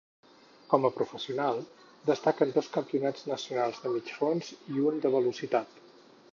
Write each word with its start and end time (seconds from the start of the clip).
Com 0.69 0.87
a 0.87 0.89
professional 0.95 1.59
destaquen 2.07 2.55
dos 2.57 2.71
campionats 2.79 3.29
nacionals 3.35 3.85
de 3.87 3.95
mig 3.99 4.13
fons 4.23 4.53
i 4.77 4.83
un 4.93 5.01
de 5.05 5.17
velocitat. 5.21 5.81